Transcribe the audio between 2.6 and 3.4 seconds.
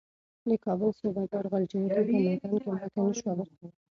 کې ماتې نه شوه